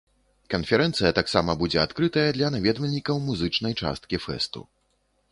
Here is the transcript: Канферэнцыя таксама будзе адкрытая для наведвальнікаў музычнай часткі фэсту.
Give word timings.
Канферэнцыя 0.51 1.09
таксама 1.17 1.51
будзе 1.61 1.77
адкрытая 1.81 2.23
для 2.37 2.47
наведвальнікаў 2.55 3.19
музычнай 3.27 3.73
часткі 3.83 4.21
фэсту. 4.25 4.65